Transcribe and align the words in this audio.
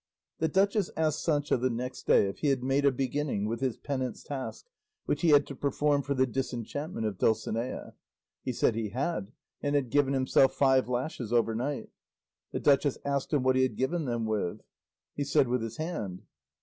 The 0.39 0.47
duchess 0.47 0.89
asked 0.97 1.23
Sancho 1.23 1.57
the 1.57 1.69
next 1.69 2.07
day 2.07 2.27
if 2.27 2.39
he 2.39 2.47
had 2.47 2.63
made 2.63 2.85
a 2.87 2.91
beginning 2.91 3.45
with 3.45 3.59
his 3.59 3.77
penance 3.77 4.23
task 4.23 4.65
which 5.05 5.21
he 5.21 5.29
had 5.29 5.45
to 5.45 5.55
perform 5.55 6.01
for 6.01 6.15
the 6.15 6.25
disenchantment 6.25 7.05
of 7.05 7.19
Dulcinea. 7.19 7.93
He 8.41 8.51
said 8.51 8.73
he 8.73 8.89
had, 8.89 9.31
and 9.61 9.75
had 9.75 9.91
given 9.91 10.15
himself 10.15 10.55
five 10.55 10.89
lashes 10.89 11.31
overnight. 11.31 11.89
The 12.51 12.59
duchess 12.59 12.97
asked 13.05 13.31
him 13.31 13.43
what 13.43 13.55
he 13.55 13.61
had 13.61 13.77
given 13.77 14.05
them 14.05 14.25
with. 14.25 14.61
He 15.13 15.23
said 15.23 15.47
with 15.47 15.61
his 15.61 15.77
hand. 15.77 16.23